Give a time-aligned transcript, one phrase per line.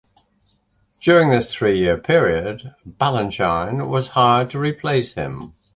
[0.99, 5.53] During this three-year period, Balanchine was hired to replace him.